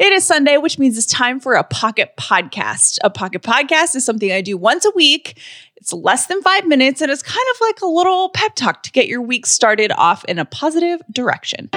It 0.00 0.14
is 0.14 0.24
Sunday, 0.24 0.56
which 0.56 0.78
means 0.78 0.96
it's 0.96 1.06
time 1.06 1.40
for 1.40 1.52
a 1.52 1.62
pocket 1.62 2.14
podcast. 2.16 2.96
A 3.04 3.10
pocket 3.10 3.42
podcast 3.42 3.94
is 3.94 4.02
something 4.02 4.32
I 4.32 4.40
do 4.40 4.56
once 4.56 4.86
a 4.86 4.92
week. 4.94 5.38
It's 5.76 5.92
less 5.92 6.24
than 6.26 6.40
five 6.40 6.66
minutes 6.66 7.02
and 7.02 7.10
it's 7.12 7.22
kind 7.22 7.44
of 7.54 7.60
like 7.60 7.82
a 7.82 7.86
little 7.86 8.30
pep 8.30 8.54
talk 8.54 8.82
to 8.84 8.92
get 8.92 9.08
your 9.08 9.20
week 9.20 9.44
started 9.44 9.92
off 9.92 10.24
in 10.24 10.38
a 10.38 10.46
positive 10.46 11.02
direction. 11.12 11.68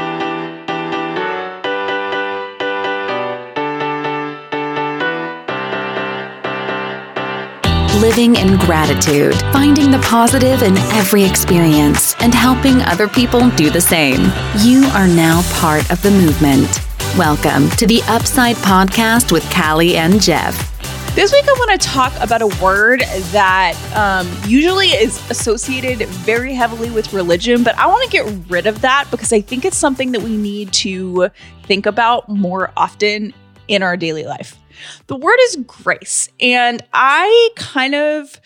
living 7.99 8.35
in 8.35 8.57
gratitude, 8.57 9.33
finding 9.53 9.89
the 9.89 9.99
positive 9.99 10.61
in 10.61 10.77
every 10.91 11.23
experience, 11.23 12.15
and 12.19 12.33
helping 12.33 12.81
other 12.81 13.07
people 13.07 13.49
do 13.51 13.69
the 13.69 13.79
same. 13.79 14.29
You 14.59 14.83
are 14.93 15.07
now 15.07 15.41
part 15.53 15.89
of 15.89 16.01
the 16.01 16.11
movement. 16.11 16.82
Welcome 17.17 17.69
to 17.77 17.85
the 17.85 18.01
Upside 18.07 18.55
Podcast 18.55 19.31
with 19.31 19.47
Callie 19.53 19.97
and 19.97 20.19
Jeff. 20.19 20.55
This 21.13 21.31
week, 21.31 21.45
I 21.47 21.51
want 21.59 21.79
to 21.79 21.87
talk 21.87 22.11
about 22.19 22.41
a 22.41 22.47
word 22.59 23.01
that 23.31 23.77
um, 23.95 24.27
usually 24.49 24.87
is 24.87 25.21
associated 25.29 26.07
very 26.07 26.55
heavily 26.55 26.89
with 26.89 27.13
religion, 27.13 27.63
but 27.63 27.77
I 27.77 27.85
want 27.85 28.03
to 28.03 28.09
get 28.09 28.49
rid 28.49 28.65
of 28.65 28.81
that 28.81 29.09
because 29.11 29.31
I 29.31 29.41
think 29.41 29.63
it's 29.63 29.77
something 29.77 30.11
that 30.13 30.23
we 30.23 30.35
need 30.35 30.73
to 30.73 31.29
think 31.65 31.85
about 31.85 32.29
more 32.29 32.71
often 32.75 33.31
in 33.67 33.83
our 33.83 33.95
daily 33.95 34.23
life. 34.23 34.57
The 35.05 35.15
word 35.15 35.37
is 35.41 35.57
grace, 35.67 36.29
and 36.39 36.83
I 36.93 37.51
kind 37.55 37.93
of 37.93 38.41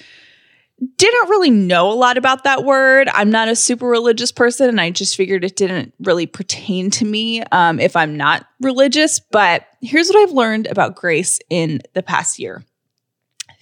didn't 0.97 1.29
really 1.29 1.49
know 1.49 1.91
a 1.91 1.93
lot 1.93 2.17
about 2.17 2.43
that 2.43 2.63
word. 2.63 3.09
I'm 3.11 3.31
not 3.31 3.47
a 3.47 3.55
super 3.55 3.87
religious 3.87 4.31
person, 4.31 4.69
and 4.69 4.79
I 4.79 4.91
just 4.91 5.15
figured 5.15 5.43
it 5.43 5.55
didn't 5.55 5.93
really 5.99 6.27
pertain 6.27 6.91
to 6.91 7.05
me 7.05 7.41
um, 7.51 7.79
if 7.79 7.95
I'm 7.95 8.15
not 8.15 8.45
religious. 8.61 9.19
But 9.19 9.65
here's 9.81 10.07
what 10.07 10.17
I've 10.17 10.35
learned 10.35 10.67
about 10.67 10.95
grace 10.95 11.39
in 11.49 11.81
the 11.93 12.03
past 12.03 12.37
year 12.39 12.63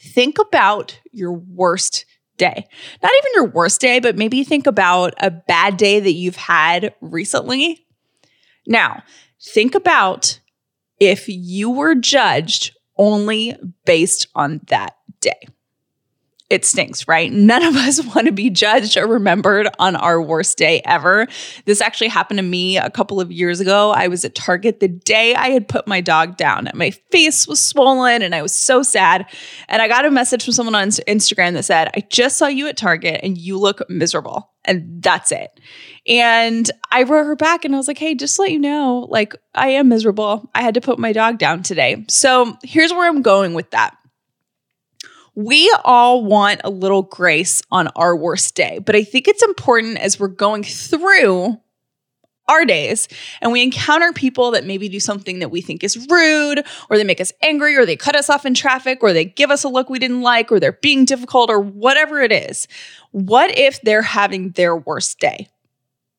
think 0.02 0.38
about 0.39 0.99
your 1.11 1.31
worst 1.31 2.05
day. 2.38 2.67
Not 3.02 3.11
even 3.17 3.31
your 3.33 3.47
worst 3.47 3.81
day, 3.81 4.00
but 4.00 4.17
maybe 4.17 4.44
think 4.44 4.67
about 4.67 5.13
a 5.17 5.31
bad 5.31 5.77
day 5.77 6.00
that 6.00 6.13
you've 6.13 6.35
had 6.35 6.94
recently. 7.02 7.85
Now, 8.67 9.03
think 9.41 9.73
about 9.73 10.39
if 11.00 11.27
you 11.27 11.72
were 11.72 11.95
judged 11.95 12.75
only 12.97 13.55
based 13.85 14.27
on 14.35 14.61
that 14.67 14.97
day 15.22 15.47
it 16.49 16.63
stinks, 16.63 17.07
right? 17.07 17.31
None 17.31 17.63
of 17.63 17.75
us 17.75 18.03
want 18.15 18.27
to 18.27 18.31
be 18.31 18.49
judged 18.49 18.97
or 18.97 19.07
remembered 19.07 19.67
on 19.79 19.95
our 19.95 20.21
worst 20.21 20.57
day 20.57 20.81
ever. 20.85 21.27
This 21.65 21.81
actually 21.81 22.09
happened 22.09 22.38
to 22.38 22.43
me 22.43 22.77
a 22.77 22.89
couple 22.89 23.19
of 23.19 23.31
years 23.31 23.59
ago. 23.59 23.91
I 23.91 24.07
was 24.07 24.23
at 24.25 24.35
Target 24.35 24.79
the 24.79 24.88
day 24.88 25.33
I 25.33 25.49
had 25.49 25.67
put 25.67 25.88
my 25.88 26.01
dog 26.01 26.38
down. 26.38 26.67
And 26.67 26.77
my 26.77 26.91
face 26.91 27.47
was 27.47 27.59
swollen 27.59 28.21
and 28.21 28.35
I 28.35 28.41
was 28.41 28.53
so 28.53 28.83
sad. 28.83 29.25
And 29.69 29.81
I 29.81 29.88
got 29.88 30.05
a 30.05 30.11
message 30.11 30.43
from 30.43 30.53
someone 30.53 30.75
on 30.75 30.89
Instagram 30.89 31.53
that 31.53 31.63
said, 31.63 31.89
I 31.95 32.03
just 32.09 32.38
saw 32.38 32.47
you 32.47 32.67
at 32.67 32.77
Target 32.77 33.21
and 33.23 33.38
you 33.38 33.57
look 33.57 33.81
miserable. 33.89 34.51
And 34.66 35.01
that's 35.01 35.31
it. 35.31 35.59
And 36.07 36.69
I 36.91 37.03
wrote 37.03 37.25
her 37.25 37.35
back 37.35 37.66
and 37.66 37.73
I 37.73 37.77
was 37.77 37.88
like, 37.88 37.97
hey, 37.97 38.16
just 38.16 38.38
let 38.39 38.51
you 38.51 38.59
know, 38.59 39.07
like, 39.09 39.35
I 39.53 39.69
am 39.69 39.89
miserable. 39.89 40.49
I 40.55 40.61
had 40.61 40.73
to 40.73 40.81
put 40.81 40.99
my 40.99 41.11
dog 41.13 41.38
down 41.38 41.63
today. 41.63 42.03
So 42.07 42.57
here's 42.63 42.91
where 42.91 43.07
I'm 43.07 43.21
going 43.21 43.53
with 43.53 43.71
that 43.71 43.95
we 45.36 45.73
all 45.83 46.23
want 46.23 46.61
a 46.64 46.69
little 46.69 47.03
grace 47.03 47.61
on 47.72 47.88
our 47.89 48.16
worst 48.16 48.55
day, 48.55 48.80
but 48.80 48.95
I 48.95 49.03
think 49.03 49.28
it's 49.28 49.44
important 49.44 49.97
as 49.97 50.19
we're 50.19 50.30
going 50.30 50.64
through 50.64 51.59
our 52.47 52.64
days 52.64 53.08
and 53.41 53.52
we 53.52 53.63
encounter 53.63 54.13
people 54.13 54.52
that 54.52 54.66
maybe 54.66 54.88
do 54.88 55.00
something 55.00 55.39
that 55.39 55.50
we 55.50 55.61
think 55.61 55.83
is 55.83 56.08
rude 56.09 56.63
or 56.89 56.97
they 56.97 57.03
make 57.03 57.19
us 57.19 57.33
angry 57.41 57.75
or 57.75 57.86
they 57.86 57.95
cut 57.95 58.16
us 58.16 58.30
off 58.30 58.45
in 58.45 58.53
traffic 58.53 59.00
or 59.02 59.13
they 59.13 59.25
give 59.25 59.50
us 59.50 59.63
a 59.63 59.67
look 59.67 59.89
we 59.89 60.00
didn't 60.00 60.22
like 60.22 60.52
or 60.52 60.59
they're 60.59 60.72
being 60.72 61.06
difficult 61.06 61.50
or 61.50 61.59
whatever 61.59 62.22
it 62.22 62.31
is. 62.31 62.67
What 63.11 63.58
if 63.58 63.81
they're 63.81 64.03
having 64.03 64.51
their 64.51 64.75
worst 64.75 65.19
day? 65.19 65.50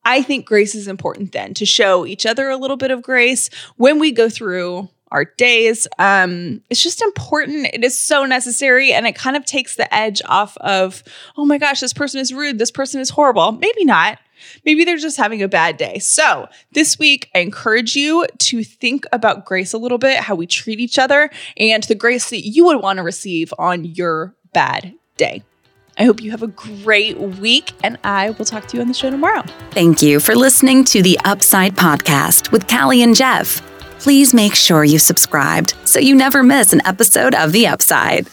I 0.05 0.23
think 0.23 0.47
grace 0.47 0.75
is 0.75 0.89
important 0.89 1.33
then 1.33 1.55
to 1.55 1.67
show 1.67 2.07
each 2.07 2.27
other 2.27 2.49
a 2.49 2.57
little 2.57 2.77
bit 2.77 2.91
of 2.91 3.03
grace 3.03 3.51
when 3.77 3.99
we 3.99 4.13
go 4.13 4.29
through 4.29 4.89
our 5.11 5.25
days. 5.25 5.87
Um, 5.99 6.63
it's 6.71 6.83
just 6.83 7.03
important. 7.03 7.67
It 7.73 7.85
is 7.85 7.99
so 7.99 8.25
necessary. 8.25 8.93
And 8.93 9.07
it 9.07 9.15
kind 9.15 9.37
of 9.37 9.45
takes 9.45 9.77
the 9.77 9.93
edge 9.95 10.21
off 10.27 10.57
of, 10.59 11.03
oh 11.37 11.45
my 11.45 11.59
gosh, 11.59 11.81
this 11.81 11.93
person 11.93 12.21
is 12.21 12.33
rude. 12.33 12.59
This 12.59 12.71
person 12.71 13.01
is 13.01 13.11
horrible. 13.11 13.53
Maybe 13.53 13.85
not. 13.85 14.19
Maybe 14.65 14.85
they're 14.85 14.97
just 14.97 15.17
having 15.17 15.43
a 15.43 15.49
bad 15.49 15.77
day. 15.77 15.99
So, 15.99 16.47
this 16.73 16.99
week, 16.99 17.31
I 17.35 17.39
encourage 17.39 17.97
you 17.97 18.27
to 18.39 18.63
think 18.63 19.07
about 19.11 19.47
grace 19.47 19.73
a 19.73 19.79
little 19.79 19.97
bit, 19.97 20.19
how 20.19 20.35
we 20.35 20.47
treat 20.47 20.79
each 20.79 20.99
other, 20.99 21.31
and 21.57 21.83
the 21.85 21.95
grace 21.95 22.29
that 22.31 22.47
you 22.47 22.67
would 22.67 22.83
want 22.83 22.99
to 22.99 23.03
receive 23.03 23.55
on 23.59 23.85
your 23.85 24.35
bad 24.53 24.93
day. 25.17 25.43
I 25.99 26.05
hope 26.05 26.21
you 26.21 26.31
have 26.33 26.43
a 26.43 26.49
great 26.49 27.19
week, 27.19 27.73
and 27.83 27.99
I 28.05 28.31
will 28.31 28.45
talk 28.45 28.67
to 28.69 28.77
you 28.77 28.83
on 28.83 28.89
the 28.89 28.95
show 28.95 29.11
tomorrow. 29.11 29.43
Thank 29.71 30.03
you 30.03 30.21
for 30.21 30.35
listening 30.35 30.85
to 30.85 31.03
the 31.03 31.19
Upside 31.25 31.75
Podcast 31.75 32.53
with 32.53 32.69
Callie 32.69 33.03
and 33.03 33.17
Jeff 33.17 33.63
please 34.07 34.33
make 34.33 34.55
sure 34.55 34.85
you 34.85 35.01
subscribed 35.01 35.75
so 35.85 35.99
you 35.99 36.15
never 36.15 36.45
miss 36.45 36.73
an 36.73 36.81
episode 36.87 37.35
of 37.35 37.51
The 37.51 37.67
Upside. 37.67 38.29